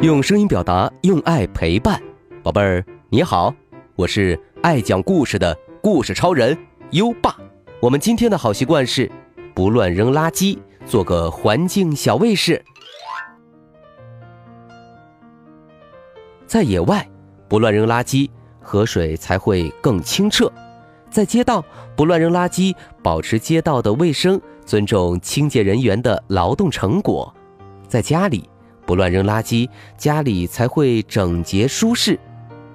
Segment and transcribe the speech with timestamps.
[0.00, 2.00] 用声音表达，用爱陪伴，
[2.40, 3.52] 宝贝儿你好，
[3.96, 6.56] 我是爱讲故事的故事超人
[6.92, 7.36] 优爸。
[7.80, 9.10] 我们今天的好习惯是
[9.56, 10.56] 不乱扔垃圾，
[10.86, 12.64] 做个环境小卫士。
[16.46, 17.04] 在野外，
[17.48, 18.30] 不乱扔垃圾，
[18.60, 20.46] 河水才会更清澈；
[21.10, 21.64] 在街道，
[21.96, 27.28] 不乱扔垃圾，保持街道的卫生，尊重清洁人员的劳动成果；
[27.88, 28.48] 在家里，
[28.88, 32.18] 不乱扔垃圾，家里才会整洁舒适。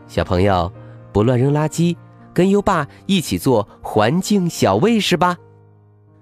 [0.07, 0.71] 小朋友，
[1.11, 1.97] 不乱扔垃圾，
[2.31, 5.35] 跟优爸一起做环境小卫士吧。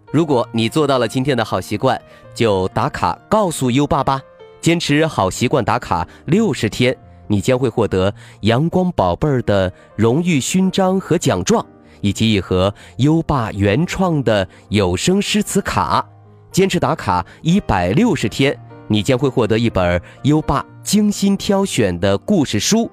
[0.09, 2.01] 如果你做到了今天的好习惯，
[2.33, 4.21] 就打卡告诉优爸吧。
[4.61, 6.97] 坚持好习惯打卡六十天。
[7.27, 11.65] 你将会获得阳光宝贝儿的荣誉勋章和奖状，
[11.99, 16.07] 以及一盒优爸原创的有声诗词卡。
[16.49, 18.57] 坚持打卡一百六十天，
[18.91, 22.91] 你将会获得一本优爸精心挑选的故事书。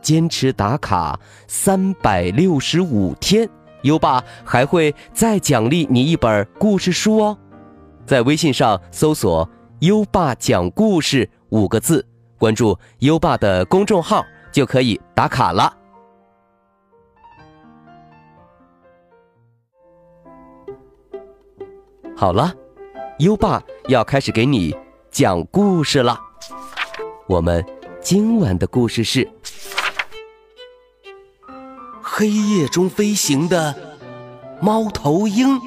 [0.00, 3.48] 坚持打卡三百六十五天，
[3.82, 7.38] 优爸还会再奖励你一本故事书哦。
[8.04, 9.48] 在微信上搜索
[9.80, 12.04] “优爸讲故事”五个字。
[12.38, 15.72] 关注优爸的公众号就可以打卡了。
[22.16, 22.52] 好了，
[23.18, 24.74] 优爸要开始给你
[25.12, 26.18] 讲故事了。
[27.28, 27.64] 我们
[28.00, 29.20] 今晚的故事是
[32.02, 33.74] 《黑夜中飞行的
[34.60, 35.58] 猫头鹰》。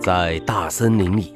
[0.00, 1.35] 在大森林里，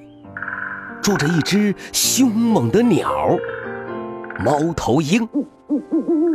[1.03, 3.37] 住着一只凶猛的鸟——
[4.45, 5.29] 猫头鹰。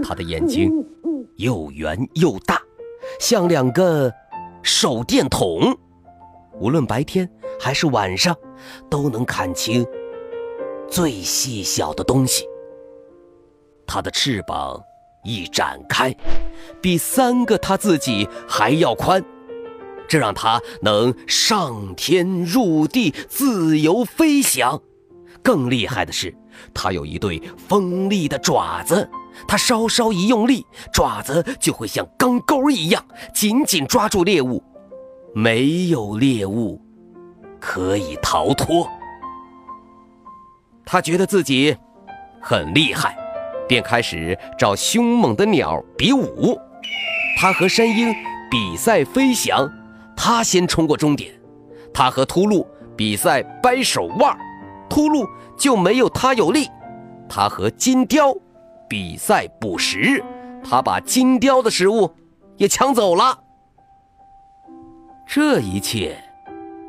[0.03, 0.71] 它的眼睛
[1.37, 2.61] 又圆又大，
[3.19, 4.11] 像两个
[4.63, 5.77] 手电筒，
[6.59, 8.35] 无论白天还是晚上，
[8.89, 9.85] 都能看清
[10.87, 12.45] 最细小的东西。
[13.87, 14.81] 它的翅膀
[15.23, 16.15] 一展开，
[16.81, 19.23] 比三个它自己还要宽。
[20.07, 24.81] 这让它能上天入地，自由飞翔。
[25.43, 26.35] 更厉害的是，
[26.73, 29.07] 它有一对锋利的爪子，
[29.47, 34.63] 它稍稍一用力，爪子就会像钢钩一样紧紧抓住猎物，
[35.33, 36.81] 没有猎物
[37.59, 38.89] 可以逃脱。
[40.83, 41.75] 他觉得自己
[42.41, 43.17] 很厉害，
[43.67, 46.57] 便开始找凶猛的鸟比武。
[47.37, 48.13] 他和山鹰
[48.49, 49.69] 比赛飞翔。
[50.15, 51.33] 他先冲过终点，
[51.93, 54.37] 他和秃鹿比赛掰手腕，
[54.89, 55.27] 秃鹿
[55.57, 56.69] 就没有他有力。
[57.27, 58.33] 他和金雕
[58.87, 60.23] 比赛捕食，
[60.63, 62.13] 他把金雕的食物
[62.57, 63.39] 也抢走了。
[65.27, 66.17] 这一切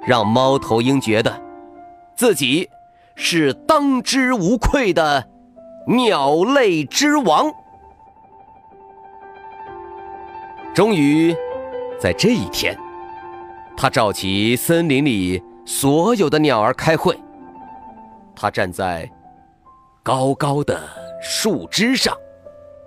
[0.07, 1.43] 让猫头鹰觉得
[2.15, 2.69] 自己
[3.15, 5.27] 是当之无愧的
[5.87, 7.51] 鸟类之王。
[10.75, 11.35] 终于，
[11.99, 12.79] 在这一天。
[13.77, 17.15] 他召集森林里所有的鸟儿开会。
[18.35, 19.09] 他站在
[20.03, 20.81] 高高的
[21.21, 22.17] 树枝上，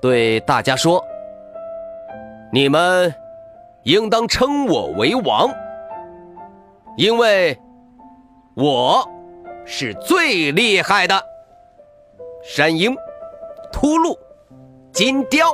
[0.01, 1.03] 对大家说
[2.51, 3.13] ：“你们
[3.83, 5.49] 应当称我为王，
[6.97, 7.55] 因为
[8.55, 9.07] 我
[9.66, 11.23] 是最厉害的。
[12.44, 12.95] 山鹰、
[13.72, 14.17] 秃噜、
[14.91, 15.51] 金雕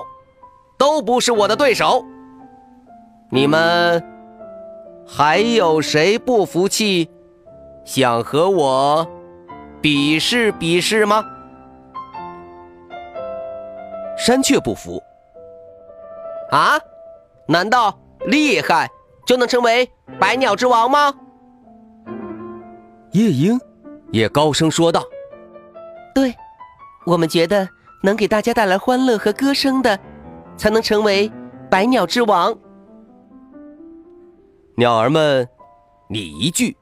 [0.78, 2.02] 都不是我的对手。
[3.30, 4.02] 你们。”
[5.08, 7.10] 还有谁不服气，
[7.86, 9.08] 想和我
[9.82, 11.24] 比试比试吗？
[14.18, 15.02] 山雀不服。
[16.52, 16.80] 啊？
[17.48, 18.90] 难道厉害
[19.28, 19.88] 就能成为
[20.20, 21.14] 百鸟之王吗？
[23.12, 23.60] 夜莺
[24.12, 25.04] 也高声说道
[26.16, 26.36] ：“对，
[27.06, 27.70] 我们觉得
[28.02, 30.00] 能给大家带来欢乐和歌声的，
[30.58, 31.32] 才能成为
[31.70, 32.58] 百鸟之王。”
[34.78, 35.48] 鸟儿们，
[36.10, 36.76] 你一句，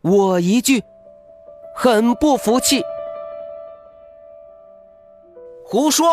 [0.00, 0.80] 我一句，
[1.74, 2.80] 很不服气。
[5.64, 6.06] 胡说！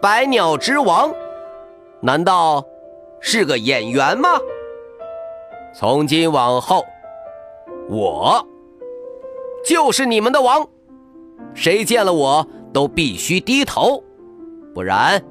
[0.00, 1.12] 百鸟之王，
[2.00, 2.64] 难道
[3.20, 4.30] 是个演员吗？
[5.74, 6.82] 从今往后，
[7.90, 8.42] 我
[9.62, 10.66] 就是你们的王，
[11.52, 14.02] 谁见了我都必须低头，
[14.72, 15.22] 不然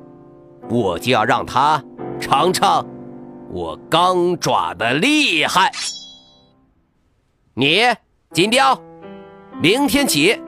[0.69, 1.83] 我就要让他
[2.19, 2.85] 尝尝。
[3.53, 5.69] 我钢爪的厉害，
[7.53, 7.81] 你
[8.31, 8.81] 金雕，
[9.61, 10.41] 明天起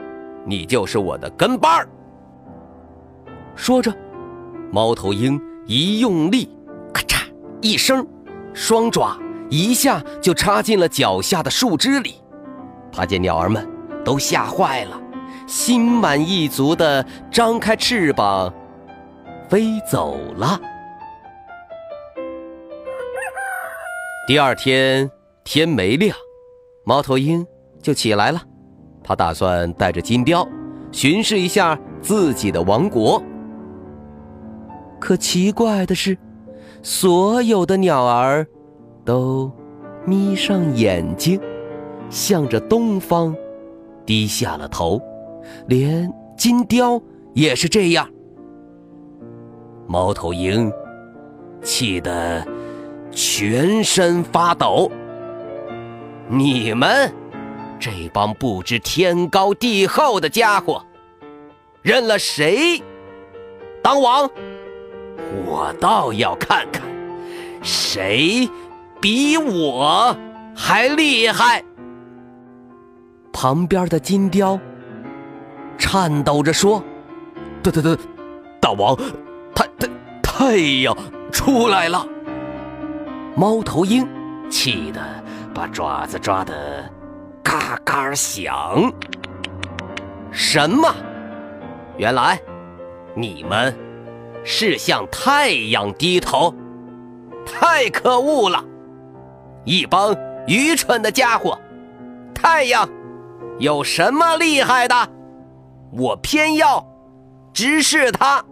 [0.46, 1.90] 你就是我的跟班儿。
[3.58, 3.94] 说着，
[4.72, 6.50] 猫头鹰一用力，
[6.94, 7.26] 咔嚓
[7.62, 8.08] 一声，
[8.54, 9.20] 双爪
[9.50, 12.16] 一下就插进了脚下的树枝里。
[12.90, 13.70] 他见鸟儿们
[14.06, 14.98] 都吓坏了，
[15.46, 18.54] 心满意足地张开翅膀
[19.50, 20.58] 飞走了。
[24.26, 25.12] 第二天
[25.44, 26.16] 天没亮，
[26.86, 27.46] 猫头鹰
[27.82, 28.42] 就起来了。
[29.04, 30.48] 他打算带着金雕
[30.94, 33.22] 巡视一下自己的王国。
[34.98, 36.18] 可奇怪的是，
[36.82, 38.48] 所有的鸟儿
[39.04, 39.52] 都
[40.06, 41.38] 眯上眼睛，
[42.10, 43.36] 向着东方
[44.06, 45.02] 低下了头，
[45.68, 47.02] 连金雕
[47.34, 48.10] 也是这样。
[49.86, 50.72] 猫头鹰
[51.62, 52.48] 气得
[53.14, 54.92] 全身发抖。
[56.28, 57.14] 你们！
[57.80, 60.86] 这帮不知天高地厚的家伙，
[61.82, 62.82] 认了谁
[63.82, 64.30] 当王？
[65.46, 66.82] 我倒要看看，
[67.62, 68.50] 谁
[69.02, 70.16] 比我
[70.56, 71.62] 还厉害。
[73.34, 74.58] 旁边的金雕
[75.78, 76.82] 颤抖着说
[77.62, 77.98] ：“大、大、大，
[78.62, 78.96] 大王，
[79.54, 79.90] 太、太、
[80.22, 80.96] 太阳
[81.34, 82.08] 出来了！”
[83.36, 84.08] 猫头鹰
[84.50, 85.02] 气得
[85.56, 86.54] 把爪子抓得。
[87.42, 88.94] 嘎嘎响！
[90.32, 90.94] 什么？
[91.98, 92.40] 原来
[93.16, 93.76] 你们
[94.44, 96.54] 是向太阳低头？
[97.46, 98.64] 太可恶了！
[99.66, 100.16] 一帮
[100.48, 101.60] 愚蠢的家伙！
[102.34, 102.88] 太阳
[103.60, 104.96] 有什么厉害的？
[105.92, 106.86] 我偏要
[107.52, 108.44] 直视它！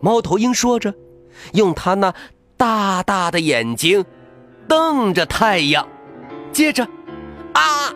[0.00, 0.94] 猫头鹰说着，
[1.52, 2.12] 用它那
[2.56, 4.04] 大大的眼睛
[4.66, 5.86] 瞪着太阳，
[6.52, 6.86] 接着。
[7.52, 7.92] 啊！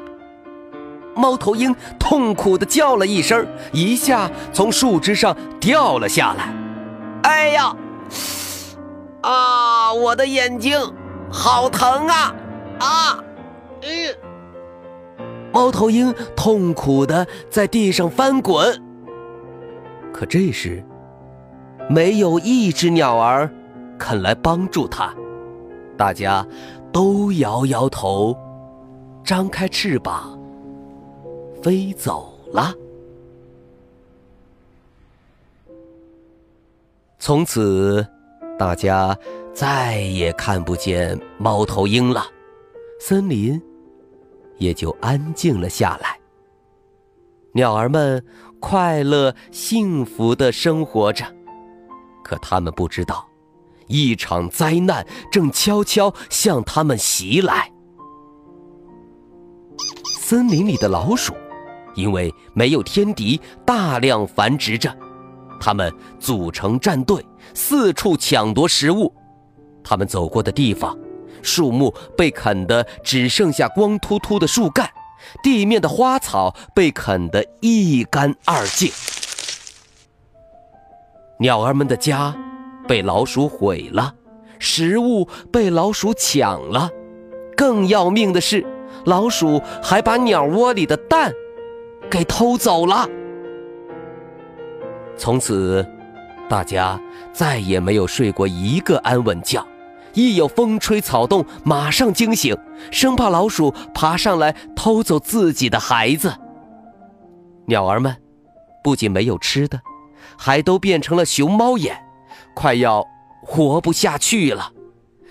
[1.14, 6.54] 猫头鹰痛苦的叫了一声，一下从树枝上掉了下来。
[7.22, 7.74] 哎呀！
[9.22, 9.92] 啊！
[9.92, 10.78] 我的眼睛
[11.30, 12.34] 好疼啊！
[12.78, 13.18] 啊！
[13.82, 14.14] 嗯。
[15.52, 18.80] 猫头鹰痛苦的在地上翻滚。
[20.12, 20.82] 可这时，
[21.88, 23.50] 没有一只鸟儿
[24.00, 25.14] 肯来帮助他，
[25.96, 26.44] 大家
[26.90, 28.34] 都摇摇头。
[29.22, 30.36] 张开翅膀，
[31.62, 32.74] 飞走了。
[37.18, 38.04] 从此，
[38.58, 39.16] 大家
[39.52, 42.24] 再也看不见猫头鹰了，
[42.98, 43.60] 森林
[44.56, 46.18] 也就安静了下来。
[47.52, 48.24] 鸟儿们
[48.58, 51.24] 快乐幸福的生活着，
[52.24, 53.28] 可他们不知道，
[53.90, 57.70] 一场灾难正悄悄向他们袭来。
[60.18, 61.34] 森林里的老鼠，
[61.94, 64.96] 因为没有天敌，大量繁殖着。
[65.60, 67.22] 它们组成战队，
[67.52, 69.12] 四处抢夺食物。
[69.82, 70.96] 它们走过的地方，
[71.42, 74.88] 树木被啃得只剩下光秃秃的树干，
[75.42, 78.90] 地面的花草被啃得一干二净。
[81.40, 82.34] 鸟儿们的家
[82.90, 84.12] 被老鼠毁了，
[84.58, 86.90] 食物被老鼠抢了。
[87.56, 88.66] 更要命的是。
[89.04, 91.32] 老鼠还把鸟窝里的蛋
[92.10, 93.08] 给偷走了。
[95.16, 95.86] 从此，
[96.48, 97.00] 大家
[97.32, 99.64] 再也没有睡过一个安稳觉，
[100.12, 102.56] 一有风吹草动，马上惊醒，
[102.90, 106.34] 生怕老鼠爬上来偷走自己的孩子。
[107.66, 108.16] 鸟儿们
[108.82, 109.80] 不仅没有吃的，
[110.36, 111.96] 还都变成了熊猫眼，
[112.54, 113.06] 快要
[113.42, 114.72] 活不下去了。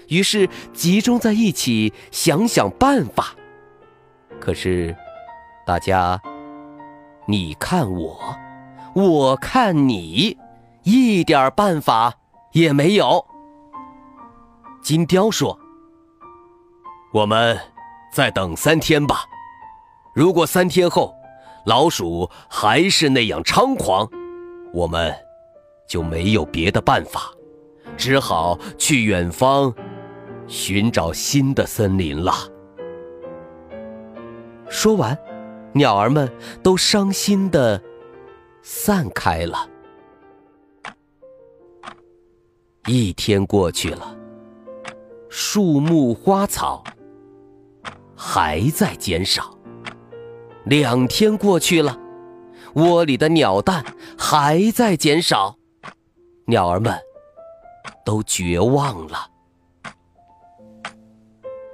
[0.07, 3.35] 于是集中在一起想想办法。
[4.39, 4.95] 可是，
[5.65, 6.19] 大家，
[7.27, 8.35] 你看我，
[8.95, 10.37] 我看你，
[10.83, 12.13] 一点办法
[12.53, 13.23] 也没有。
[14.81, 15.59] 金雕说
[17.13, 17.59] ：“我们
[18.11, 19.25] 再等三天吧。
[20.15, 21.13] 如果三天后
[21.65, 24.09] 老鼠还是那样猖狂，
[24.73, 25.13] 我们
[25.89, 27.33] 就没有别的办法，
[27.97, 29.73] 只好去远方
[30.47, 32.31] 寻找新的森林了。”
[34.69, 35.17] 说完，
[35.73, 36.31] 鸟儿们
[36.63, 37.81] 都伤心的
[38.61, 39.67] 散开了。
[42.85, 44.15] 一天过去了，
[45.27, 46.83] 树木花草
[48.15, 49.43] 还在减少；
[50.65, 51.99] 两天过去了，
[52.75, 53.83] 窝里的鸟蛋
[54.17, 55.58] 还在减少。
[56.49, 56.93] 鸟儿们
[58.03, 59.29] 都绝望了。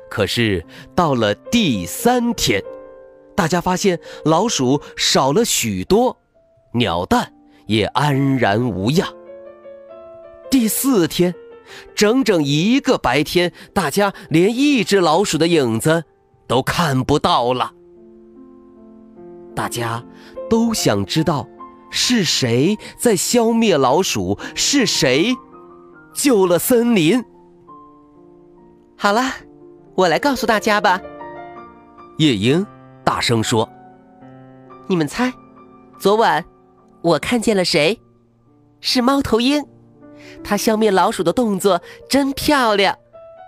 [0.09, 2.61] 可是到了第三天。
[3.35, 6.17] 大家发现老鼠少了许多，
[6.71, 7.33] 鸟蛋
[7.65, 9.13] 也安然无恙。
[10.49, 11.35] 第四天，
[11.93, 16.05] 整整一个白天，大家连一只老鼠的影子
[16.47, 17.73] 都看不到了。
[19.53, 20.01] 大家
[20.49, 21.45] 都想知道
[21.89, 25.35] 是谁在消灭老鼠，是谁
[26.13, 27.23] 救了森林。
[28.97, 29.21] 好了，
[29.95, 31.01] 我来告诉大家吧。
[32.17, 32.65] 夜莺
[33.03, 33.69] 大声说
[34.87, 35.33] ：“你们猜，
[35.99, 36.43] 昨晚
[37.01, 37.99] 我看见了谁？
[38.81, 39.65] 是猫头鹰。
[40.43, 42.97] 它消灭老鼠的动作真漂亮，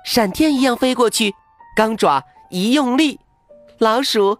[0.05, 1.33] 闪电一样飞过去，
[1.75, 3.19] 钢爪一用力，
[3.79, 4.37] 老鼠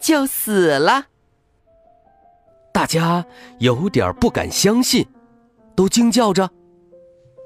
[0.00, 1.06] 就死了。”
[2.78, 3.26] 大家
[3.58, 5.04] 有点不敢相信，
[5.74, 6.48] 都惊叫着：“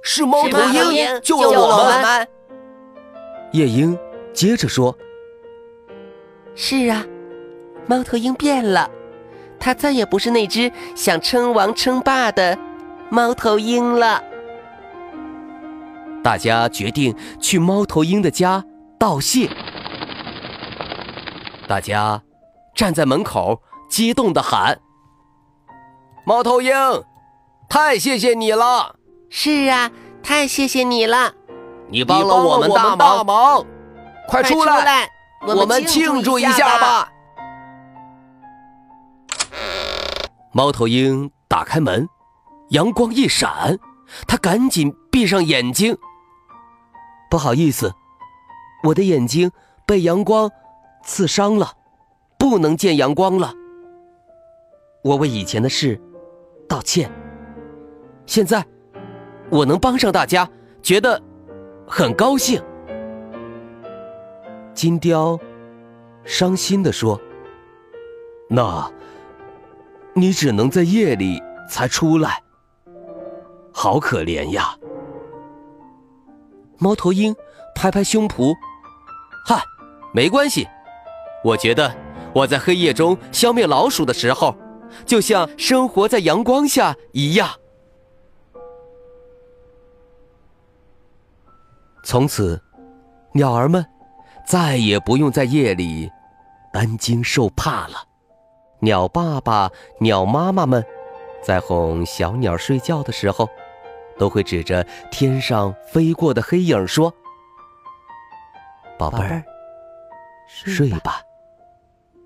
[0.05, 0.59] 是猫头
[0.93, 2.29] 鹰救了我们！”
[3.53, 3.99] 夜莺
[4.35, 4.95] 接着说。
[6.55, 7.03] 是啊，
[7.87, 8.91] 猫头鹰变了，
[9.59, 12.59] 它再也不是那只想称王称霸的
[13.09, 14.23] 猫头鹰了。
[16.23, 18.63] 大家决定去猫头鹰的家
[18.99, 19.49] 道谢。
[21.67, 22.23] 大家
[22.75, 24.79] 站在门口，激动的喊
[26.25, 26.73] ：“猫头鹰，
[27.69, 28.97] 太谢谢你了
[29.29, 29.91] ！”“是啊，
[30.23, 31.35] 太谢谢你了！
[31.89, 33.67] 你帮了我们大忙，
[34.29, 35.09] 快出来！”
[35.45, 37.13] 我们庆祝一下吧！
[40.53, 42.09] 猫头鹰打开门，
[42.69, 43.77] 阳光一闪，
[44.29, 45.97] 他赶紧闭上眼睛。
[47.29, 47.93] 不好意思，
[48.85, 49.51] 我的眼睛
[49.85, 50.49] 被阳光
[51.03, 51.73] 刺伤了，
[52.39, 53.53] 不能见阳光了。
[55.03, 56.01] 我为以前的事
[56.73, 57.13] 道歉。
[58.25, 58.65] 现在
[59.51, 60.49] 我能帮上大家，
[60.83, 61.23] 觉得
[61.87, 62.63] 很高兴。
[64.73, 65.39] 金雕
[66.25, 67.21] 伤心的说
[68.49, 68.91] ：“那，
[70.15, 72.43] 你只能在夜里才出来，
[73.71, 74.75] 好可怜呀。”
[76.81, 77.37] 猫头鹰
[77.75, 78.55] 拍拍胸脯
[79.45, 79.63] ：“嗨，
[80.15, 80.67] 没关系，
[81.45, 81.95] 我觉得
[82.35, 84.57] 我在黑夜中消灭老鼠的时候，
[85.05, 87.51] 就像生活在阳光下一样。”
[92.05, 92.61] 从此，
[93.33, 93.85] 鸟儿们。
[94.45, 96.11] 再也不用在夜里
[96.73, 98.05] 担惊受怕了。
[98.81, 99.71] 鸟爸爸、
[100.01, 100.85] 鸟妈妈们
[101.41, 103.49] 在哄小鸟睡觉的时候，
[104.19, 104.83] 都会指着
[105.13, 107.15] 天上飞过的黑影说
[108.99, 109.45] ：“宝贝儿，
[110.49, 111.23] 睡吧。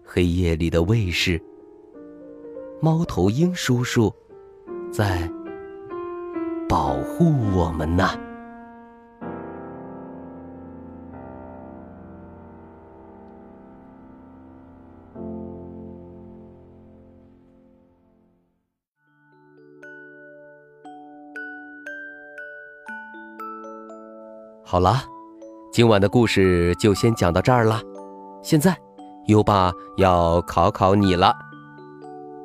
[0.02, 1.40] 黑夜里的卫士，
[2.80, 4.14] 猫头鹰叔叔
[4.92, 5.30] 在
[6.68, 8.08] 保护我们呢。”
[24.68, 24.96] 好了，
[25.72, 27.80] 今晚的故事就先讲到这儿了。
[28.42, 28.76] 现在，
[29.26, 31.32] 优爸要考考你了：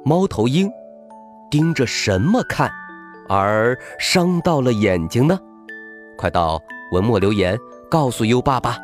[0.04, 0.72] 猫头鹰
[1.50, 2.72] 盯着什么看，
[3.30, 5.40] 而伤到了眼睛呢？
[6.18, 7.58] 快到文末留言
[7.90, 8.78] 告诉优爸吧。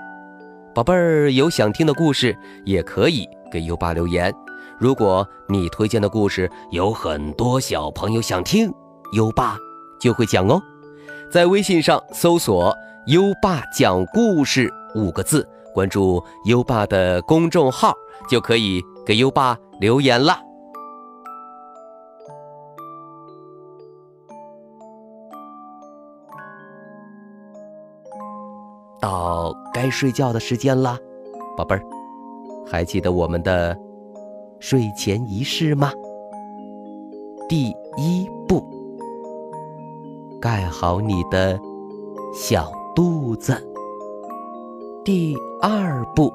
[0.74, 4.34] 宝贝儿，有想听的故事也可以给优爸留言。
[4.80, 8.72] 如果你推荐的故事有很多小朋友想听，
[9.14, 9.58] 优爸
[10.00, 10.62] 就会讲哦。
[11.32, 12.76] 在微信上搜索。
[13.08, 17.94] 优爸讲故事五个字，关注优爸的公众号
[18.30, 20.38] 就可以给优爸留言了。
[29.08, 31.00] 到该睡觉的时间啦，
[31.56, 31.82] 宝贝儿，
[32.70, 33.74] 还记得我们的
[34.60, 35.94] 睡前仪式吗？
[37.48, 38.62] 第一步，
[40.42, 41.58] 盖好你的
[42.34, 42.70] 小。
[42.96, 43.56] 肚子。
[45.06, 46.34] 第二步，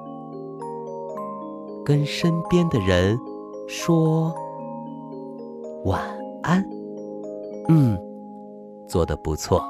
[1.85, 3.19] 跟身边的人
[3.67, 4.33] 说
[5.85, 6.01] 晚
[6.45, 6.65] 安。
[7.69, 7.99] 嗯，
[8.87, 9.61] 做的不错。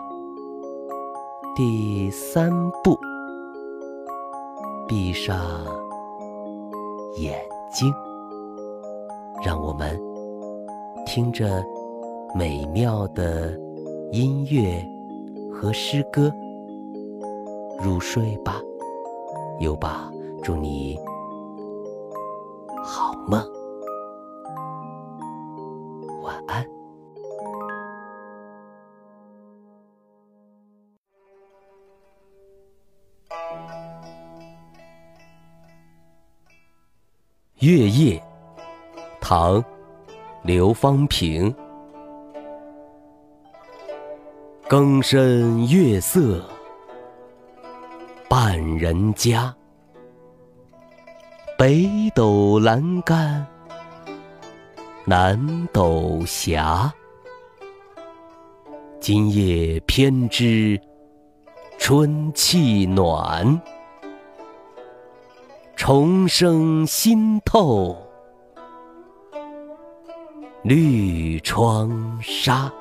[1.55, 2.51] 第三
[2.83, 2.99] 步，
[4.89, 5.37] 闭上
[7.19, 7.39] 眼
[7.71, 7.93] 睛，
[9.45, 10.01] 让我们
[11.05, 11.63] 听着
[12.35, 13.53] 美妙的
[14.13, 14.83] 音乐
[15.53, 16.33] 和诗歌。
[17.85, 18.59] 入睡吧，
[19.61, 20.11] 优爸，
[20.43, 20.99] 祝你
[22.83, 23.45] 好梦，
[37.63, 38.21] 月夜，
[39.21, 39.63] 唐·
[40.43, 41.55] 刘方平。
[44.69, 46.45] 更深月色
[48.29, 49.55] 半人家，
[51.57, 53.47] 北斗阑干
[55.05, 56.61] 南斗斜。
[58.99, 60.81] 今夜偏知
[61.79, 63.63] 春气暖。
[65.75, 67.97] 重生心透
[70.63, 72.73] 绿窗纱。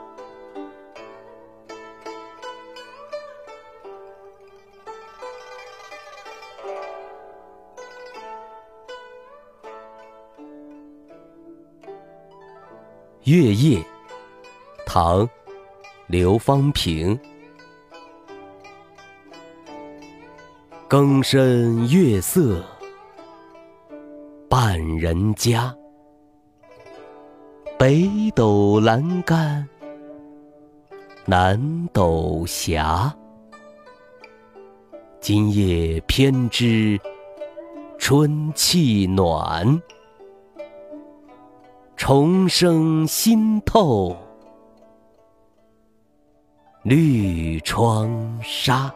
[13.23, 13.83] 月夜，
[14.85, 15.25] 唐·
[16.07, 17.19] 刘方平。
[20.87, 22.63] 更深月色。
[24.63, 25.75] 半人家，
[27.79, 29.67] 北斗阑干
[31.25, 32.79] 南斗斜。
[35.19, 37.01] 今夜偏知
[37.97, 39.81] 春气暖，
[41.97, 44.15] 重生新透
[46.83, 48.93] 绿窗纱。